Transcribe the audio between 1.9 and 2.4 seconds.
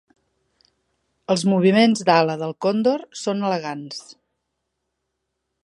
d'ala